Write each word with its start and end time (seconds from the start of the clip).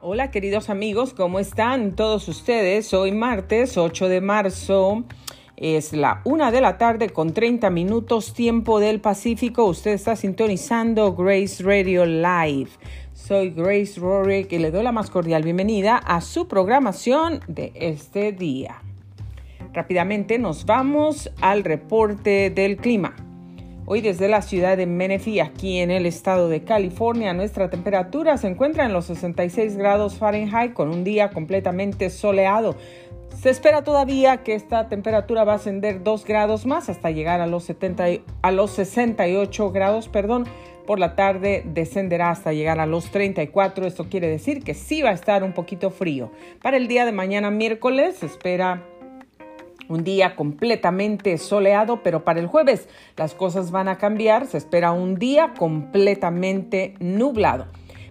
Hola 0.00 0.30
queridos 0.30 0.70
amigos, 0.70 1.12
¿cómo 1.12 1.40
están 1.40 1.96
todos 1.96 2.28
ustedes? 2.28 2.94
Hoy 2.94 3.10
martes 3.10 3.76
8 3.76 4.08
de 4.08 4.20
marzo. 4.20 5.02
Es 5.56 5.92
la 5.92 6.20
una 6.22 6.52
de 6.52 6.60
la 6.60 6.78
tarde 6.78 7.10
con 7.10 7.34
30 7.34 7.68
minutos 7.70 8.32
tiempo 8.32 8.78
del 8.78 9.00
Pacífico. 9.00 9.64
Usted 9.64 9.90
está 9.90 10.14
sintonizando 10.14 11.16
Grace 11.16 11.64
Radio 11.64 12.06
Live. 12.06 12.70
Soy 13.12 13.50
Grace 13.50 13.98
Rorick 13.98 14.52
y 14.52 14.58
le 14.58 14.70
doy 14.70 14.84
la 14.84 14.92
más 14.92 15.10
cordial 15.10 15.42
bienvenida 15.42 15.96
a 15.96 16.20
su 16.20 16.46
programación 16.46 17.40
de 17.48 17.72
este 17.74 18.30
día. 18.30 18.80
Rápidamente 19.72 20.38
nos 20.38 20.64
vamos 20.64 21.28
al 21.40 21.64
reporte 21.64 22.50
del 22.50 22.76
clima. 22.76 23.16
Hoy 23.90 24.02
desde 24.02 24.28
la 24.28 24.42
ciudad 24.42 24.76
de 24.76 24.84
Menifee, 24.84 25.40
aquí 25.40 25.78
en 25.78 25.90
el 25.90 26.04
estado 26.04 26.50
de 26.50 26.62
California, 26.62 27.32
nuestra 27.32 27.70
temperatura 27.70 28.36
se 28.36 28.46
encuentra 28.46 28.84
en 28.84 28.92
los 28.92 29.06
66 29.06 29.78
grados 29.78 30.18
Fahrenheit 30.18 30.74
con 30.74 30.90
un 30.90 31.04
día 31.04 31.30
completamente 31.30 32.10
soleado. 32.10 32.76
Se 33.40 33.48
espera 33.48 33.84
todavía 33.84 34.42
que 34.42 34.54
esta 34.54 34.90
temperatura 34.90 35.44
va 35.44 35.52
a 35.52 35.56
ascender 35.56 36.02
2 36.02 36.26
grados 36.26 36.66
más 36.66 36.90
hasta 36.90 37.10
llegar 37.10 37.40
a 37.40 37.46
los, 37.46 37.64
70, 37.64 38.04
a 38.42 38.52
los 38.52 38.72
68 38.72 39.70
grados, 39.72 40.08
perdón. 40.08 40.44
Por 40.86 40.98
la 40.98 41.16
tarde 41.16 41.62
descenderá 41.64 42.28
hasta 42.28 42.52
llegar 42.52 42.80
a 42.80 42.86
los 42.86 43.10
34. 43.10 43.86
Esto 43.86 44.10
quiere 44.10 44.28
decir 44.28 44.62
que 44.62 44.74
sí 44.74 45.00
va 45.00 45.10
a 45.10 45.14
estar 45.14 45.42
un 45.42 45.54
poquito 45.54 45.88
frío. 45.88 46.30
Para 46.60 46.76
el 46.76 46.88
día 46.88 47.06
de 47.06 47.12
mañana 47.12 47.50
miércoles 47.50 48.16
se 48.16 48.26
espera 48.26 48.84
un 49.88 50.04
día 50.04 50.36
completamente 50.36 51.36
soleado, 51.38 52.02
pero 52.02 52.24
para 52.24 52.40
el 52.40 52.46
jueves 52.46 52.88
las 53.16 53.34
cosas 53.34 53.70
van 53.70 53.88
a 53.88 53.98
cambiar. 53.98 54.46
Se 54.46 54.58
espera 54.58 54.92
un 54.92 55.16
día 55.16 55.54
completamente 55.58 56.94
nublado. 57.00 57.66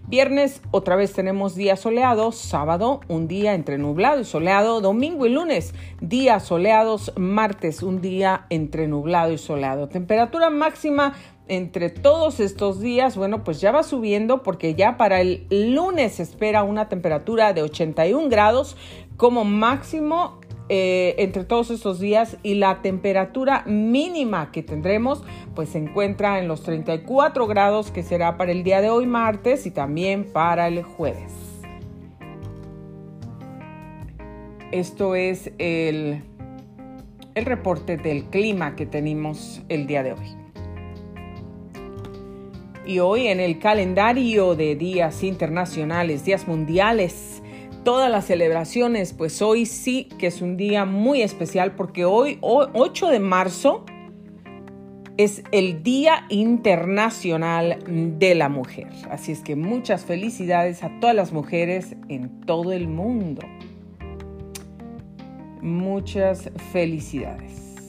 Viernes 0.10 0.62
otra 0.72 0.96
vez 0.96 1.12
tenemos 1.12 1.54
día 1.54 1.76
soleado, 1.76 2.32
sábado 2.32 3.02
un 3.10 3.28
día 3.28 3.56
entre 3.56 3.78
nublado 3.78 4.22
y 4.22 4.24
soleado, 4.24 4.80
domingo 4.80 5.26
y 5.26 5.30
lunes 5.30 5.74
días 6.00 6.44
soleados, 6.44 7.12
martes 7.18 7.84
un 7.84 8.00
día 8.00 8.46
entre 8.50 8.88
nublado 8.88 9.34
y 9.34 9.38
soleado. 9.38 9.90
Temperatura 9.90 10.50
máxima 10.50 11.14
entre 11.50 11.90
todos 11.90 12.40
estos 12.40 12.80
días, 12.80 13.18
bueno, 13.18 13.44
pues 13.44 13.60
ya 13.60 13.74
va 13.74 13.84
subiendo 13.84 14.44
porque 14.44 14.76
ya 14.76 14.96
para 14.96 15.20
el 15.20 15.46
lunes 15.50 16.16
se 16.16 16.24
espera 16.24 16.64
una 16.64 16.88
temperatura 16.88 17.52
de 17.52 17.64
81 17.64 18.30
grados 18.30 18.78
como 19.18 19.44
máximo 19.44 20.40
eh, 20.70 21.16
entre 21.20 21.46
todos 21.46 21.72
estos 21.72 22.00
días 22.00 22.38
y 22.44 22.56
la 22.56 22.82
temperatura 22.82 23.64
mínima 23.66 24.52
que 24.52 24.64
tendremos 24.64 25.24
pues 25.56 25.70
se 25.70 25.78
encuentra 25.78 26.40
en 26.40 26.50
los 26.50 26.64
34 26.64 27.48
grados 27.48 27.90
que 27.90 28.04
será 28.04 28.36
para 28.36 28.52
el 28.52 28.64
día 28.64 28.82
de 28.82 28.90
hoy 28.90 29.06
martes 29.06 29.66
y 29.66 29.72
también 29.72 30.26
para 30.26 30.68
el 30.68 30.84
jueves. 30.84 31.32
Esto 34.74 35.16
es 35.16 35.54
el, 35.58 36.24
el 37.34 37.46
reporte 37.46 37.96
del 37.96 38.26
clima 38.26 38.76
que 38.76 38.86
tenemos 38.86 39.62
el 39.70 39.88
día 39.88 40.04
de 40.04 40.12
hoy. 40.12 40.36
Y 42.86 43.00
hoy 43.00 43.28
en 43.28 43.40
el 43.40 43.60
calendario 43.60 44.56
de 44.56 44.76
días 44.76 45.24
internacionales, 45.24 46.26
días 46.26 46.48
mundiales, 46.48 47.37
todas 47.88 48.12
las 48.12 48.26
celebraciones, 48.26 49.14
pues 49.14 49.42
hoy 49.42 49.66
sí 49.66 50.10
que 50.20 50.28
es 50.28 50.42
un 50.42 50.58
día 50.58 50.84
muy 50.84 51.22
especial 51.22 51.72
porque 51.72 52.04
hoy, 52.04 52.38
8 52.42 53.08
de 53.08 53.22
marzo, 53.22 53.86
es 55.16 55.42
el 55.54 55.84
Día 55.84 56.26
Internacional 56.28 57.80
de 57.88 58.36
la 58.36 58.50
Mujer. 58.50 58.90
Así 59.10 59.32
es 59.32 59.40
que 59.40 59.56
muchas 59.56 60.04
felicidades 60.04 60.84
a 60.84 61.00
todas 61.00 61.16
las 61.16 61.32
mujeres 61.32 61.96
en 62.10 62.42
todo 62.42 62.74
el 62.74 62.90
mundo. 62.90 63.42
Muchas 65.62 66.52
felicidades. 66.74 67.86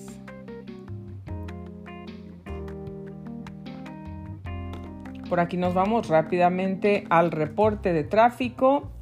Por 5.28 5.41
aquí 5.41 5.56
nos 5.56 5.75
vamos 5.75 6.06
rápidamente 6.06 7.03
al 7.11 7.33
reporte 7.33 7.93
de 7.93 8.05
tráfico. 8.05 8.93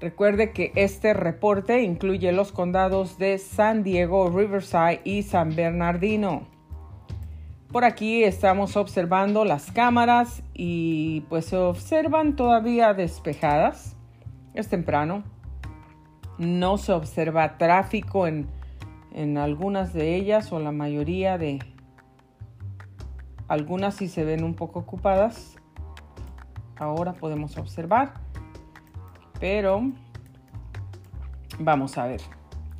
Recuerde 0.00 0.52
que 0.52 0.72
este 0.76 1.12
reporte 1.12 1.82
incluye 1.82 2.32
los 2.32 2.52
condados 2.52 3.18
de 3.18 3.36
San 3.36 3.82
Diego, 3.82 4.30
Riverside 4.30 5.02
y 5.04 5.24
San 5.24 5.54
Bernardino. 5.54 6.48
Por 7.70 7.84
aquí 7.84 8.24
estamos 8.24 8.78
observando 8.78 9.44
las 9.44 9.70
cámaras 9.70 10.42
y 10.54 11.20
pues 11.28 11.44
se 11.44 11.58
observan 11.58 12.34
todavía 12.34 12.94
despejadas. 12.94 13.94
Es 14.54 14.68
temprano. 14.68 15.22
No 16.38 16.78
se 16.78 16.92
observa 16.92 17.58
tráfico 17.58 18.26
en, 18.26 18.48
en 19.12 19.36
algunas 19.36 19.92
de 19.92 20.16
ellas 20.16 20.50
o 20.50 20.60
la 20.60 20.72
mayoría 20.72 21.36
de... 21.36 21.58
Algunas 23.48 23.96
sí 23.96 24.08
se 24.08 24.24
ven 24.24 24.44
un 24.44 24.54
poco 24.54 24.78
ocupadas. 24.78 25.56
Ahora 26.78 27.12
podemos 27.12 27.58
observar 27.58 28.29
pero 29.40 29.90
vamos 31.58 31.98
a 31.98 32.06
ver. 32.06 32.20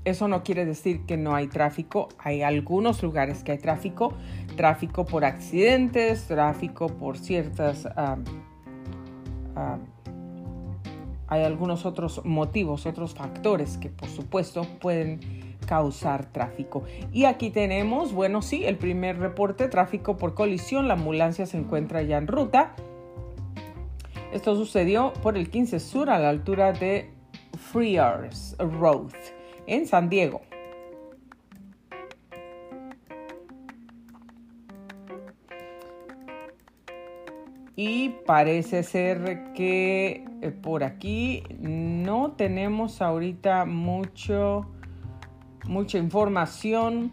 Eso 0.04 0.28
no 0.28 0.42
quiere 0.42 0.64
decir 0.64 1.04
que 1.04 1.16
no 1.16 1.34
hay 1.34 1.46
tráfico. 1.48 2.08
Hay 2.18 2.42
algunos 2.42 3.02
lugares 3.02 3.42
que 3.42 3.52
hay 3.52 3.58
tráfico. 3.58 4.14
Tráfico 4.56 5.04
por 5.04 5.24
accidentes, 5.24 6.26
tráfico 6.26 6.88
por 6.88 7.18
ciertas... 7.18 7.88
hay 11.28 11.44
algunos 11.44 11.86
otros 11.86 12.24
motivos, 12.24 12.86
otros 12.86 13.14
factores 13.14 13.76
que 13.76 13.88
por 13.88 14.08
supuesto 14.08 14.66
pueden 14.80 15.20
causar 15.66 16.26
tráfico. 16.32 16.82
Y 17.12 17.26
aquí 17.26 17.50
tenemos, 17.50 18.12
bueno, 18.12 18.42
sí, 18.42 18.64
el 18.64 18.76
primer 18.76 19.18
reporte, 19.18 19.68
tráfico 19.68 20.16
por 20.16 20.34
colisión. 20.34 20.88
La 20.88 20.94
ambulancia 20.94 21.46
se 21.46 21.58
encuentra 21.58 22.02
ya 22.02 22.18
en 22.18 22.26
ruta. 22.26 22.74
Esto 24.32 24.54
sucedió 24.54 25.12
por 25.22 25.36
el 25.36 25.50
15 25.50 25.80
Sur 25.80 26.08
a 26.08 26.18
la 26.20 26.28
altura 26.28 26.72
de 26.72 27.10
Frears 27.58 28.56
Road 28.58 29.12
en 29.66 29.86
San 29.86 30.08
Diego. 30.08 30.42
Y 37.74 38.10
parece 38.26 38.82
ser 38.82 39.52
que 39.54 40.24
eh, 40.42 40.50
por 40.50 40.84
aquí 40.84 41.42
no 41.58 42.32
tenemos 42.32 43.02
ahorita 43.02 43.64
mucho, 43.64 44.66
mucha 45.66 45.98
información 45.98 47.12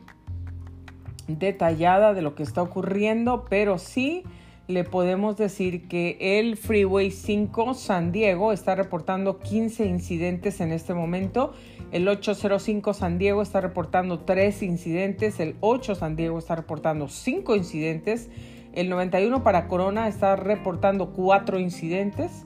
detallada 1.28 2.14
de 2.14 2.22
lo 2.22 2.36
que 2.36 2.44
está 2.44 2.62
ocurriendo, 2.62 3.46
pero 3.50 3.78
sí 3.78 4.24
le 4.68 4.84
podemos 4.84 5.38
decir 5.38 5.88
que 5.88 6.18
el 6.20 6.58
Freeway 6.58 7.10
5 7.10 7.74
San 7.74 8.12
Diego 8.12 8.52
está 8.52 8.76
reportando 8.76 9.40
15 9.40 9.86
incidentes 9.86 10.60
en 10.60 10.74
este 10.74 10.94
momento. 10.94 11.54
El 11.92 12.08
805 12.08 12.94
San 12.94 13.18
Diego 13.18 13.42
está 13.42 13.62
reportando 13.62 14.20
3 14.20 14.64
incidentes. 14.64 15.40
El 15.40 15.56
8 15.62 15.96
San 15.96 16.18
Diego 16.18 16.38
está 16.38 16.56
reportando 16.56 17.08
5 17.08 17.56
incidentes. 17.56 18.30
El 18.74 18.90
91 18.90 19.42
para 19.42 19.70
Corona 19.70 20.10
está 20.10 20.36
reportando 20.36 21.14
4 21.14 21.60
incidentes. 21.60 22.46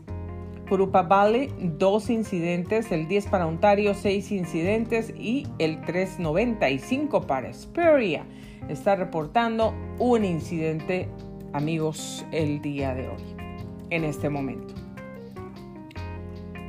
Purupa 0.67 1.01
Valley, 1.01 1.51
2 1.59 2.09
incidentes. 2.11 2.91
El 2.91 3.07
10 3.07 3.27
para 3.27 3.47
Ontario, 3.47 3.95
6 3.95 4.31
incidentes. 4.31 5.11
Y 5.17 5.47
el 5.57 5.81
395 5.81 7.21
para 7.25 7.49
Esperia 7.49 8.25
está 8.69 8.95
reportando 8.95 9.73
un 9.97 10.23
incidente 10.23 11.09
amigos 11.53 12.25
el 12.31 12.61
día 12.61 12.93
de 12.93 13.09
hoy, 13.09 13.35
en 13.89 14.03
este 14.03 14.29
momento. 14.29 14.73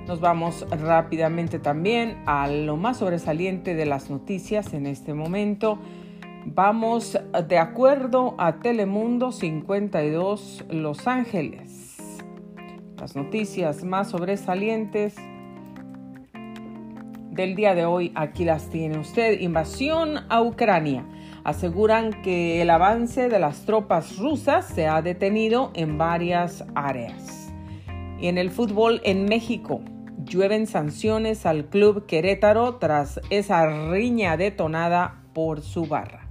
Nos 0.07 0.21
vamos 0.21 0.67
rápidamente 0.71 1.59
también 1.59 2.23
a 2.27 2.49
lo 2.49 2.77
más 2.77 2.99
sobresaliente 2.99 3.75
de 3.75 3.87
las 3.87 4.11
noticias 4.11 4.75
en 4.75 4.87
este 4.87 5.15
momento. 5.15 5.79
Vamos 6.45 7.19
de 7.49 7.59
acuerdo 7.59 8.35
a 8.39 8.59
Telemundo 8.59 9.31
52 9.31 10.65
Los 10.71 11.07
Ángeles. 11.07 11.97
Las 12.99 13.15
noticias 13.15 13.85
más 13.85 14.11
sobresalientes 14.11 15.15
del 17.33 17.55
día 17.55 17.75
de 17.75 17.87
hoy, 17.87 18.13
aquí 18.15 18.45
las 18.45 18.69
tiene 18.69 18.99
usted. 18.99 19.41
Invasión 19.41 20.21
a 20.29 20.43
Ucrania 20.43 21.05
aseguran 21.45 22.23
que 22.23 22.61
el 22.61 22.71
avance 22.71 23.29
de 23.29 23.39
las 23.39 23.65
tropas 23.65 24.19
rusas 24.19 24.67
se 24.67 24.87
ha 24.87 25.01
detenido 25.03 25.71
en 25.75 25.97
varias 25.99 26.65
áreas. 26.75 27.53
Y 28.21 28.29
en 28.29 28.39
el 28.39 28.51
fútbol 28.51 29.01
en 29.05 29.25
México, 29.25 29.81
llueven 30.25 30.67
sanciones 30.67 31.47
al 31.47 31.65
club 31.65 32.07
Querétaro 32.07 32.77
tras 32.77 33.21
esa 33.31 33.91
riña 33.91 34.37
detonada 34.37 35.23
por 35.33 35.63
su 35.63 35.87
barra. 35.87 36.29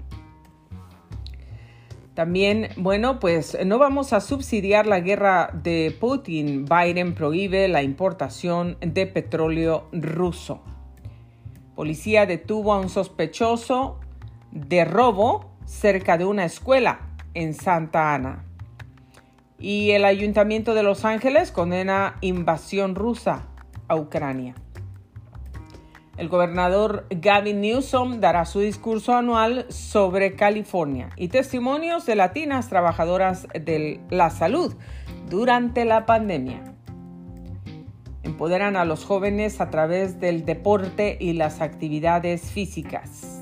También, 2.13 2.69
bueno, 2.77 3.19
pues 3.19 3.57
no 3.65 3.79
vamos 3.79 4.13
a 4.13 4.21
subsidiar 4.21 4.85
la 4.85 4.99
guerra 4.99 5.49
de 5.63 5.95
Putin. 5.99 6.65
Biden 6.65 7.15
prohíbe 7.15 7.67
la 7.67 7.81
importación 7.81 8.77
de 8.81 9.07
petróleo 9.07 9.87
ruso. 9.91 10.61
Policía 11.75 12.25
detuvo 12.25 12.73
a 12.73 12.79
un 12.79 12.89
sospechoso 12.89 13.99
de 14.51 14.85
robo 14.85 15.51
cerca 15.65 16.17
de 16.17 16.25
una 16.25 16.45
escuela 16.45 17.09
en 17.33 17.53
Santa 17.53 18.13
Ana. 18.13 18.45
Y 19.57 19.91
el 19.91 20.05
Ayuntamiento 20.05 20.73
de 20.73 20.83
Los 20.83 21.05
Ángeles 21.05 21.51
condena 21.51 22.17
invasión 22.21 22.95
rusa 22.95 23.47
a 23.87 23.95
Ucrania. 23.95 24.55
El 26.17 26.27
gobernador 26.27 27.07
Gavin 27.09 27.61
Newsom 27.61 28.19
dará 28.19 28.45
su 28.45 28.59
discurso 28.59 29.15
anual 29.15 29.65
sobre 29.69 30.35
California 30.35 31.09
y 31.15 31.29
testimonios 31.29 32.05
de 32.05 32.15
latinas 32.15 32.69
trabajadoras 32.69 33.47
de 33.53 34.01
la 34.09 34.29
salud 34.29 34.75
durante 35.29 35.85
la 35.85 36.05
pandemia. 36.05 36.70
Empoderan 38.23 38.75
a 38.75 38.85
los 38.85 39.05
jóvenes 39.05 39.61
a 39.61 39.69
través 39.69 40.19
del 40.19 40.45
deporte 40.45 41.17
y 41.19 41.33
las 41.33 41.61
actividades 41.61 42.51
físicas. 42.51 43.41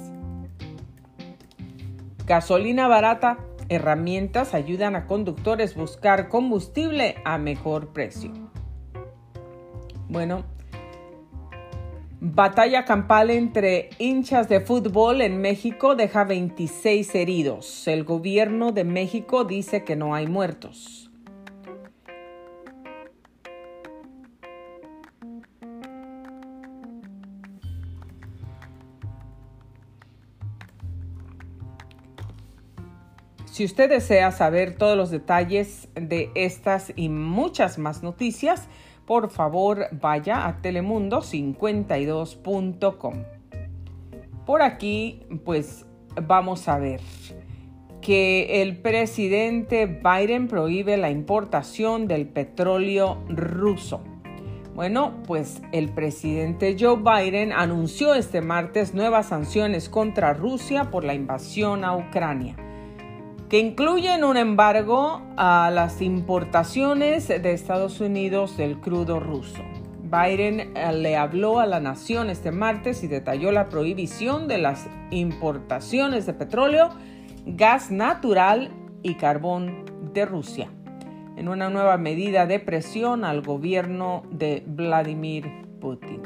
Gasolina 2.25 2.87
barata, 2.87 3.39
herramientas 3.69 4.53
ayudan 4.53 4.95
a 4.95 5.05
conductores 5.07 5.75
a 5.75 5.79
buscar 5.79 6.29
combustible 6.29 7.15
a 7.25 7.37
mejor 7.37 7.93
precio. 7.93 8.31
Bueno, 10.07 10.43
Batalla 12.21 12.83
campal 12.83 13.29
entre 13.29 13.91
hinchas 13.97 14.49
de 14.49 14.59
fútbol 14.59 15.21
en 15.21 15.39
México 15.39 15.95
deja 15.95 16.25
26 16.25 17.15
heridos. 17.15 17.87
El 17.87 18.03
gobierno 18.03 18.73
de 18.73 18.83
México 18.83 19.45
dice 19.45 19.85
que 19.85 19.95
no 19.95 20.13
hay 20.13 20.27
muertos. 20.27 21.08
Si 33.59 33.65
usted 33.65 33.89
desea 33.89 34.31
saber 34.31 34.77
todos 34.77 34.95
los 34.95 35.11
detalles 35.11 35.89
de 35.94 36.31
estas 36.33 36.94
y 36.95 37.09
muchas 37.09 37.77
más 37.77 38.03
noticias, 38.03 38.69
por 39.06 39.31
favor 39.31 39.88
vaya 39.91 40.47
a 40.47 40.61
telemundo52.com. 40.61 43.15
Por 44.45 44.61
aquí, 44.61 45.25
pues 45.44 45.85
vamos 46.25 46.69
a 46.69 46.79
ver 46.79 47.01
que 48.00 48.61
el 48.61 48.77
presidente 48.77 49.88
Biden 49.88 50.47
prohíbe 50.47 50.95
la 50.95 51.09
importación 51.09 52.07
del 52.07 52.29
petróleo 52.29 53.21
ruso. 53.27 54.01
Bueno, 54.73 55.21
pues 55.27 55.62
el 55.73 55.89
presidente 55.89 56.77
Joe 56.79 56.95
Biden 56.95 57.51
anunció 57.51 58.13
este 58.13 58.39
martes 58.39 58.94
nuevas 58.94 59.25
sanciones 59.25 59.89
contra 59.89 60.33
Rusia 60.33 60.91
por 60.91 61.03
la 61.03 61.13
invasión 61.13 61.83
a 61.83 61.97
Ucrania 61.97 62.55
que 63.50 63.57
incluyen 63.57 64.24
un 64.24 64.38
embargo 64.38 65.24
a 65.36 65.72
las 65.74 66.04
importaciones 66.04 67.28
de 67.28 67.51
Estados 67.51 68.00
Unidos 68.00 68.56
del 68.57 68.80
crudo 68.80 69.19
ruso. 69.19 69.63
Biden 70.04 70.78
eh, 70.78 70.94
le 70.94 71.18
habló 71.18 71.60
a 71.60 71.66
la 71.66 71.80
nación 71.80 72.30
este 72.30 72.51
martes 72.51 73.04
y 73.04 73.07
detalló 73.07 73.51
la 73.51 73.69
prohibición 73.69 74.48
de 74.48 74.60
las 74.60 74.88
importaciones 75.10 76.28
de 76.28 76.34
petróleo, 76.34 76.90
gas 77.46 77.90
natural 77.90 78.72
y 79.01 79.16
carbón 79.16 79.86
de 80.13 80.25
Rusia, 80.25 80.69
en 81.36 81.50
una 81.50 81.72
nueva 81.72 81.98
medida 81.98 82.46
de 82.46 82.60
presión 82.60 83.24
al 83.24 83.42
gobierno 83.42 84.24
de 84.30 84.63
Vladimir 84.68 85.50
Putin. 85.81 86.22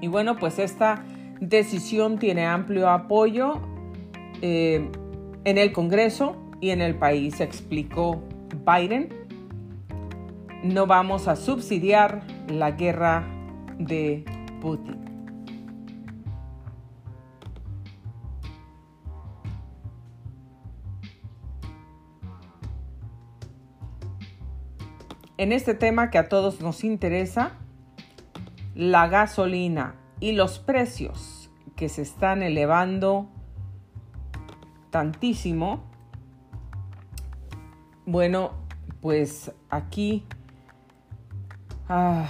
Y 0.00 0.08
bueno, 0.08 0.36
pues 0.36 0.58
esta 0.58 1.04
decisión 1.40 2.18
tiene 2.18 2.46
amplio 2.46 2.88
apoyo. 2.88 3.60
Eh, 4.40 4.90
en 5.44 5.58
el 5.58 5.72
Congreso 5.72 6.36
y 6.60 6.70
en 6.70 6.80
el 6.80 6.94
país, 6.94 7.40
explicó 7.40 8.22
Biden. 8.66 9.08
No 10.62 10.86
vamos 10.86 11.28
a 11.28 11.36
subsidiar 11.36 12.22
la 12.48 12.70
guerra 12.70 13.26
de 13.78 14.24
Putin. 14.60 15.04
En 25.36 25.52
este 25.52 25.74
tema 25.74 26.10
que 26.10 26.16
a 26.16 26.28
todos 26.28 26.60
nos 26.60 26.84
interesa, 26.84 27.58
la 28.74 29.08
gasolina 29.08 29.96
y 30.20 30.32
los 30.32 30.58
precios 30.58 31.50
que 31.76 31.88
se 31.88 32.02
están 32.02 32.42
elevando 32.42 33.28
Bueno, 38.06 38.52
pues 39.00 39.52
aquí... 39.70 40.24
Ah, 41.88 42.26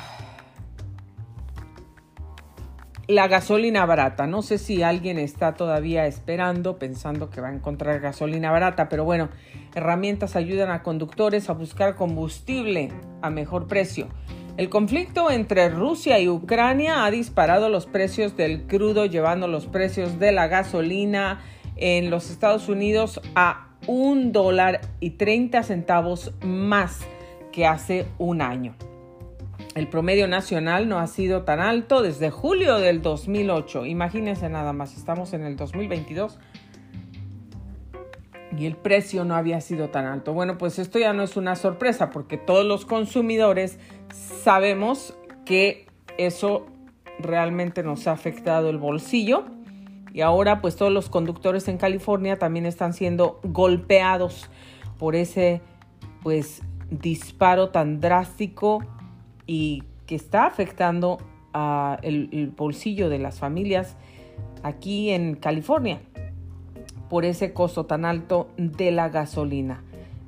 la 3.06 3.28
gasolina 3.28 3.84
barata. 3.84 4.26
No 4.26 4.42
sé 4.42 4.58
si 4.58 4.82
alguien 4.82 5.18
está 5.18 5.54
todavía 5.54 6.06
esperando, 6.06 6.78
pensando 6.78 7.30
que 7.30 7.40
va 7.40 7.48
a 7.48 7.54
encontrar 7.54 8.00
gasolina 8.00 8.50
barata, 8.50 8.88
pero 8.88 9.04
bueno, 9.04 9.28
herramientas 9.74 10.36
ayudan 10.36 10.70
a 10.70 10.82
conductores 10.82 11.50
a 11.50 11.52
buscar 11.52 11.96
combustible 11.96 12.90
a 13.20 13.30
mejor 13.30 13.66
precio. 13.66 14.08
El 14.56 14.70
conflicto 14.70 15.30
entre 15.30 15.68
Rusia 15.68 16.18
y 16.20 16.28
Ucrania 16.28 17.04
ha 17.04 17.10
disparado 17.10 17.68
los 17.68 17.86
precios 17.86 18.36
del 18.36 18.66
crudo, 18.66 19.04
llevando 19.04 19.48
los 19.48 19.66
precios 19.66 20.18
de 20.18 20.32
la 20.32 20.46
gasolina 20.46 21.40
en 21.76 22.10
los 22.10 22.30
Estados 22.30 22.68
Unidos 22.68 23.20
a 23.34 23.68
un 23.86 24.32
dólar 24.32 24.80
y 25.00 25.10
30 25.10 25.62
centavos 25.62 26.32
más 26.42 27.00
que 27.52 27.66
hace 27.66 28.06
un 28.18 28.42
año. 28.42 28.74
El 29.74 29.88
promedio 29.88 30.28
nacional 30.28 30.88
no 30.88 30.98
ha 30.98 31.06
sido 31.06 31.42
tan 31.42 31.60
alto 31.60 32.02
desde 32.02 32.30
julio 32.30 32.78
del 32.78 33.02
2008. 33.02 33.86
Imagínense 33.86 34.48
nada 34.48 34.72
más, 34.72 34.96
estamos 34.96 35.32
en 35.32 35.42
el 35.42 35.56
2022 35.56 36.38
y 38.56 38.66
el 38.66 38.76
precio 38.76 39.24
no 39.24 39.34
había 39.34 39.60
sido 39.60 39.90
tan 39.90 40.06
alto. 40.06 40.32
Bueno, 40.32 40.58
pues 40.58 40.78
esto 40.78 40.98
ya 40.98 41.12
no 41.12 41.24
es 41.24 41.36
una 41.36 41.56
sorpresa 41.56 42.10
porque 42.10 42.36
todos 42.36 42.64
los 42.64 42.86
consumidores 42.86 43.78
sabemos 44.12 45.14
que 45.44 45.86
eso 46.18 46.66
realmente 47.18 47.82
nos 47.82 48.06
ha 48.06 48.12
afectado 48.12 48.70
el 48.70 48.78
bolsillo 48.78 49.44
y 50.14 50.20
ahora 50.20 50.60
pues 50.60 50.76
todos 50.76 50.92
los 50.92 51.10
conductores 51.10 51.66
en 51.66 51.76
California 51.76 52.38
también 52.38 52.66
están 52.66 52.94
siendo 52.94 53.40
golpeados 53.42 54.48
por 54.96 55.16
ese 55.16 55.60
pues 56.22 56.62
disparo 56.88 57.70
tan 57.70 58.00
drástico 58.00 58.78
y 59.44 59.82
que 60.06 60.14
está 60.14 60.46
afectando 60.46 61.18
a 61.52 61.98
el, 62.02 62.52
bolsillo 62.56 63.08
de 63.08 63.18
las 63.18 63.40
familias 63.40 63.96
aquí 64.62 65.10
en 65.10 65.34
California 65.34 66.00
por 67.10 67.24
ese 67.24 67.52
costo 67.52 67.84
tan 67.84 68.04
alto 68.04 68.48
de 68.56 68.92
la 68.92 69.08
gasolina. 69.08 69.82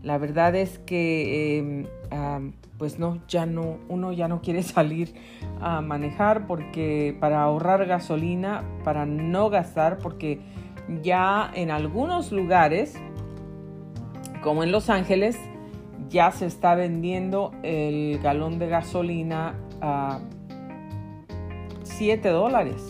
La 0.07 0.19
verdad 0.19 0.55
es 0.55 0.79
que 0.79 1.59
em, 1.59 2.53
pues 2.79 3.01
no, 3.01 3.19
ya 3.27 3.45
no, 3.45 3.79
uno 3.89 4.13
ya 4.13 4.29
no 4.29 4.41
quiere 4.41 4.63
salir 4.63 5.13
a 5.61 5.81
manejar 5.81 6.47
porque 6.47 7.17
para 7.19 7.43
ahorrar 7.43 7.87
gasolina, 7.87 8.63
para 8.85 9.05
no 9.05 9.51
gastar, 9.51 9.99
porque 9.99 10.39
ya 11.03 11.51
en 11.53 11.73
algunos 11.73 12.31
lugares, 12.31 12.95
como 14.45 14.63
en 14.63 14.71
Los 14.71 14.91
Ángeles, 14.91 15.37
ya 16.09 16.31
se 16.31 16.47
está 16.47 16.77
vendiendo 16.77 17.51
el 17.65 18.21
galón 18.21 18.61
de 18.61 18.69
gasolina 18.69 19.57
a 19.81 20.21
7 21.83 22.29
dólares 22.29 22.81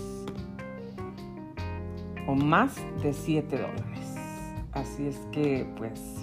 o 2.27 2.35
más 2.35 2.77
de 3.03 3.15
7 3.15 3.57
dólares. 3.57 4.15
Así 4.73 5.07
es 5.07 5.17
que 5.33 5.67
pues 5.79 6.16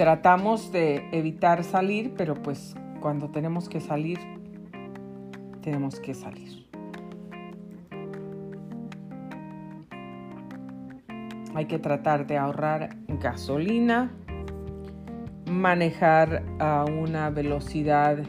tratamos 0.00 0.72
de 0.72 1.06
evitar 1.12 1.62
salir, 1.62 2.14
pero 2.16 2.34
pues 2.34 2.74
cuando 3.02 3.28
tenemos 3.28 3.68
que 3.68 3.82
salir, 3.82 4.18
tenemos 5.60 6.00
que 6.00 6.14
salir. 6.14 6.66
Hay 11.54 11.66
que 11.66 11.78
tratar 11.78 12.26
de 12.26 12.38
ahorrar 12.38 12.96
gasolina, 13.08 14.10
manejar 15.44 16.44
a 16.58 16.86
una 16.86 17.28
velocidad 17.28 18.20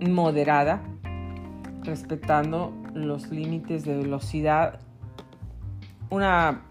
moderada, 0.00 0.82
respetando 1.84 2.74
los 2.92 3.30
límites 3.30 3.84
de 3.84 3.98
velocidad 3.98 4.80
una 6.10 6.62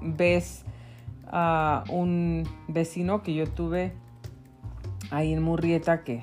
vez 0.00 0.64
a 1.30 1.84
un 1.90 2.44
vecino 2.68 3.22
que 3.22 3.34
yo 3.34 3.46
tuve 3.46 3.92
ahí 5.10 5.32
en 5.32 5.42
Murrieta 5.42 6.04
que 6.04 6.22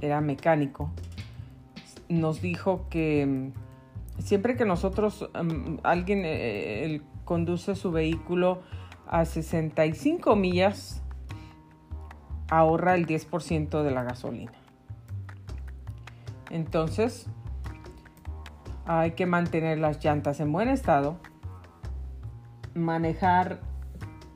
era 0.00 0.20
mecánico 0.20 0.90
nos 2.08 2.40
dijo 2.40 2.86
que 2.90 3.26
mm, 3.26 4.22
siempre 4.22 4.56
que 4.56 4.64
nosotros 4.64 5.28
mm, 5.34 5.76
alguien 5.82 6.22
eh, 6.24 7.00
conduce 7.24 7.74
su 7.74 7.90
vehículo 7.90 8.62
a 9.06 9.24
65 9.24 10.36
millas 10.36 11.02
ahorra 12.50 12.94
el 12.94 13.06
10% 13.06 13.82
de 13.82 13.90
la 13.90 14.02
gasolina. 14.02 14.52
Entonces, 16.50 17.26
hay 18.86 19.12
que 19.12 19.26
mantener 19.26 19.78
las 19.78 20.02
llantas 20.04 20.40
en 20.40 20.52
buen 20.52 20.68
estado, 20.68 21.16
manejar 22.74 23.60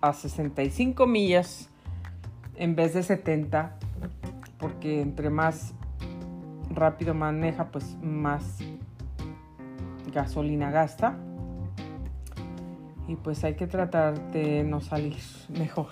a 0.00 0.12
65 0.12 1.06
millas 1.06 1.70
en 2.56 2.74
vez 2.74 2.94
de 2.94 3.02
70, 3.02 3.76
porque 4.58 5.00
entre 5.00 5.30
más 5.30 5.74
rápido 6.70 7.14
maneja, 7.14 7.66
pues 7.66 7.96
más 8.02 8.58
gasolina 10.12 10.70
gasta. 10.70 11.16
Y 13.06 13.16
pues 13.16 13.42
hay 13.44 13.54
que 13.54 13.66
tratar 13.66 14.32
de 14.32 14.64
no 14.64 14.80
salir 14.80 15.16
mejor 15.48 15.88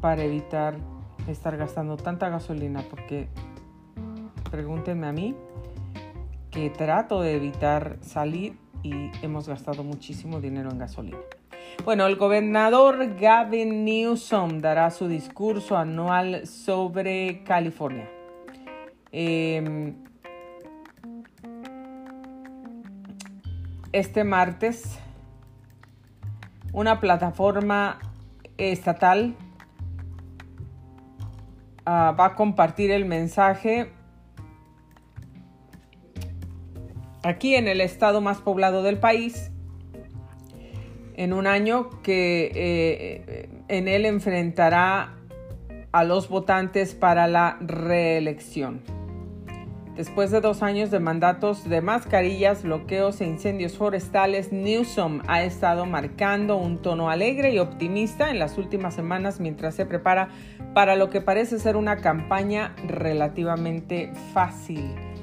para 0.00 0.22
evitar 0.22 0.76
estar 1.26 1.56
gastando 1.56 1.96
tanta 1.96 2.28
gasolina, 2.28 2.84
porque 2.88 3.28
pregúntenme 4.50 5.06
a 5.06 5.12
mí 5.12 5.34
que 6.50 6.70
trato 6.70 7.20
de 7.20 7.34
evitar 7.34 7.98
salir 8.02 8.58
y 8.84 9.10
hemos 9.22 9.48
gastado 9.48 9.82
muchísimo 9.82 10.40
dinero 10.40 10.70
en 10.70 10.78
gasolina. 10.78 11.18
Bueno, 11.84 12.06
el 12.06 12.16
gobernador 12.16 13.16
Gavin 13.18 13.84
Newsom 13.84 14.60
dará 14.60 14.90
su 14.90 15.08
discurso 15.08 15.76
anual 15.76 16.46
sobre 16.46 17.42
California. 17.44 18.08
Em, 19.10 19.96
este 23.92 24.22
martes, 24.22 24.98
una 26.72 27.00
plataforma 27.00 27.98
estatal 28.58 29.34
ah, 31.86 32.14
va 32.18 32.26
a 32.26 32.34
compartir 32.34 32.90
el 32.90 33.06
mensaje 33.06 33.93
aquí 37.24 37.56
en 37.56 37.68
el 37.68 37.80
estado 37.80 38.20
más 38.20 38.38
poblado 38.38 38.82
del 38.82 38.98
país, 38.98 39.50
en 41.16 41.32
un 41.32 41.46
año 41.46 41.90
que 42.02 42.50
eh, 42.54 43.48
en 43.68 43.88
él 43.88 44.04
enfrentará 44.04 45.14
a 45.92 46.04
los 46.04 46.28
votantes 46.28 46.94
para 46.94 47.26
la 47.26 47.56
reelección. 47.60 48.82
Después 49.96 50.32
de 50.32 50.40
dos 50.40 50.64
años 50.64 50.90
de 50.90 50.98
mandatos 50.98 51.68
de 51.68 51.80
mascarillas, 51.80 52.64
bloqueos 52.64 53.20
e 53.20 53.26
incendios 53.26 53.76
forestales, 53.76 54.52
Newsom 54.52 55.20
ha 55.28 55.44
estado 55.44 55.86
marcando 55.86 56.56
un 56.56 56.82
tono 56.82 57.10
alegre 57.10 57.54
y 57.54 57.60
optimista 57.60 58.30
en 58.30 58.40
las 58.40 58.58
últimas 58.58 58.94
semanas 58.94 59.38
mientras 59.38 59.76
se 59.76 59.86
prepara 59.86 60.30
para 60.74 60.96
lo 60.96 61.10
que 61.10 61.20
parece 61.20 61.60
ser 61.60 61.76
una 61.76 61.98
campaña 61.98 62.74
relativamente 62.88 64.12
fácil. 64.32 65.13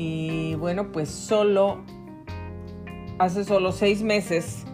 Y 0.00 0.54
bueno, 0.54 0.92
pues 0.92 1.08
solo 1.08 1.82
hace 3.18 3.42
solo 3.42 3.72
seis 3.72 4.00
meses 4.00 4.64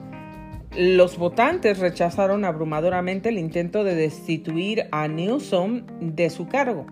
los 0.76 1.16
votantes 1.16 1.78
rechazaron 1.78 2.44
abrumadoramente 2.44 3.30
el 3.30 3.38
intento 3.38 3.84
de 3.84 3.94
destituir 3.94 4.84
a 4.92 5.08
Newsom 5.08 5.86
de 6.00 6.28
su 6.28 6.46
cargo. 6.46 6.84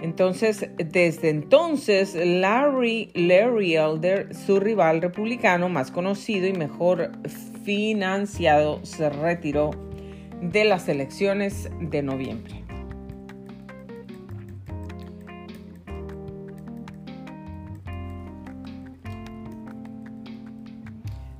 Entonces, 0.00 0.70
desde 0.78 1.28
entonces, 1.28 2.14
Larry, 2.14 3.10
Larry 3.14 3.74
Elder, 3.74 4.34
su 4.34 4.58
rival 4.58 5.02
republicano 5.02 5.68
más 5.68 5.90
conocido 5.90 6.46
y 6.46 6.54
mejor 6.54 7.12
financiado, 7.64 8.82
se 8.86 9.10
retiró 9.10 9.70
de 10.40 10.64
las 10.64 10.88
elecciones 10.88 11.68
de 11.78 12.02
noviembre. 12.02 12.65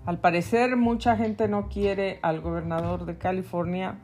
Al 0.07 0.21
parecer 0.21 0.77
mucha 0.77 1.17
gente 1.17 1.49
no 1.49 1.69
quiere 1.69 2.21
al 2.23 2.41
gobernador 2.41 3.07
de 3.07 3.19
California 3.19 3.99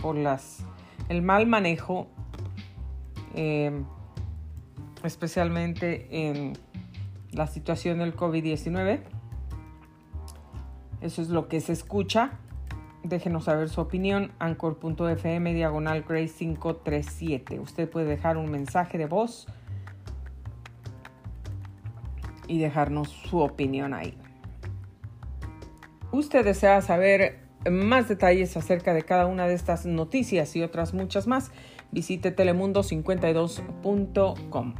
por 0.00 0.16
las, 0.16 0.64
el 1.10 1.20
mal 1.20 1.46
manejo, 1.46 2.06
eh, 3.34 3.82
especialmente 5.02 6.08
en 6.10 6.54
la 7.32 7.46
situación 7.46 7.98
del 7.98 8.16
COVID-19. 8.16 9.00
Eso 11.02 11.20
es 11.20 11.28
lo 11.28 11.48
que 11.48 11.60
se 11.60 11.74
escucha. 11.74 12.38
Déjenos 13.02 13.44
saber 13.44 13.68
su 13.68 13.82
opinión. 13.82 14.32
Anchor.fm 14.38 15.52
diagonal 15.52 16.02
Grace 16.08 16.32
537. 16.38 17.60
Usted 17.60 17.90
puede 17.90 18.06
dejar 18.06 18.38
un 18.38 18.50
mensaje 18.50 18.96
de 18.96 19.04
voz 19.04 19.48
y 22.48 22.58
dejarnos 22.58 23.08
su 23.10 23.40
opinión 23.40 23.92
ahí 23.92 24.16
usted 26.14 26.44
desea 26.44 26.80
saber 26.80 27.44
más 27.70 28.08
detalles 28.08 28.56
acerca 28.56 28.94
de 28.94 29.02
cada 29.02 29.26
una 29.26 29.46
de 29.46 29.52
estas 29.54 29.86
noticias 29.86 30.56
y 30.56 30.62
otras 30.62 30.94
muchas 30.94 31.26
más, 31.26 31.50
visite 31.90 32.34
telemundo52.com. 32.34 34.74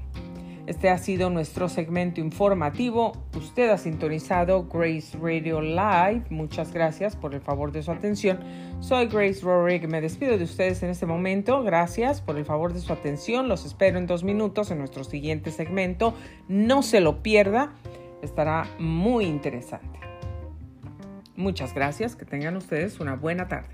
Este 0.66 0.88
ha 0.88 0.96
sido 0.96 1.28
nuestro 1.28 1.68
segmento 1.68 2.22
informativo. 2.22 3.12
Usted 3.36 3.68
ha 3.68 3.76
sintonizado 3.76 4.66
Grace 4.66 5.14
Radio 5.20 5.60
Live. 5.60 6.22
Muchas 6.30 6.72
gracias 6.72 7.16
por 7.16 7.34
el 7.34 7.42
favor 7.42 7.70
de 7.70 7.82
su 7.82 7.90
atención. 7.90 8.38
Soy 8.80 9.04
Grace 9.06 9.42
Rorig. 9.42 9.86
Me 9.88 10.00
despido 10.00 10.38
de 10.38 10.44
ustedes 10.44 10.82
en 10.82 10.88
este 10.88 11.04
momento. 11.04 11.62
Gracias 11.62 12.22
por 12.22 12.38
el 12.38 12.46
favor 12.46 12.72
de 12.72 12.80
su 12.80 12.94
atención. 12.94 13.46
Los 13.46 13.66
espero 13.66 13.98
en 13.98 14.06
dos 14.06 14.24
minutos 14.24 14.70
en 14.70 14.78
nuestro 14.78 15.04
siguiente 15.04 15.50
segmento. 15.50 16.14
No 16.48 16.82
se 16.82 17.00
lo 17.00 17.22
pierda. 17.22 17.74
Estará 18.22 18.66
muy 18.78 19.26
interesante. 19.26 20.13
Muchas 21.36 21.74
gracias, 21.74 22.14
que 22.14 22.24
tengan 22.24 22.56
ustedes 22.56 23.00
una 23.00 23.16
buena 23.16 23.48
tarde. 23.48 23.68